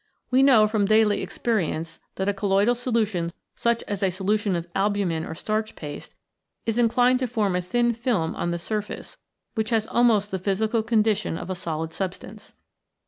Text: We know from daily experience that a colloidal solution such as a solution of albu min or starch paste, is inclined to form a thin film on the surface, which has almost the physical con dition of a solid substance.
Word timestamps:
We 0.31 0.41
know 0.41 0.67
from 0.67 0.87
daily 0.87 1.21
experience 1.21 1.99
that 2.15 2.27
a 2.27 2.33
colloidal 2.33 2.73
solution 2.73 3.29
such 3.53 3.83
as 3.83 4.01
a 4.01 4.09
solution 4.09 4.55
of 4.55 4.65
albu 4.73 5.05
min 5.05 5.23
or 5.23 5.35
starch 5.35 5.75
paste, 5.75 6.15
is 6.65 6.79
inclined 6.79 7.19
to 7.19 7.27
form 7.27 7.55
a 7.55 7.61
thin 7.61 7.93
film 7.93 8.35
on 8.35 8.49
the 8.49 8.57
surface, 8.57 9.19
which 9.53 9.69
has 9.69 9.85
almost 9.85 10.31
the 10.31 10.39
physical 10.39 10.81
con 10.81 11.03
dition 11.03 11.37
of 11.37 11.51
a 11.51 11.53
solid 11.55 11.93
substance. 11.93 12.55